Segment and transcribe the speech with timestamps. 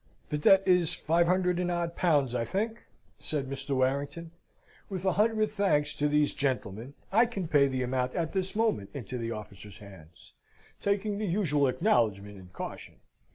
[0.29, 2.85] "The debt is five hundred and odd pounds, I think?"
[3.19, 3.75] said Mr.
[3.75, 4.31] Warrington.
[4.89, 8.89] "With a hundred thanks to these gentlemen, I can pay the amount at this moment
[8.95, 10.33] into the officers' hands,
[10.79, 12.95] taking the usual acknowledgment and caution.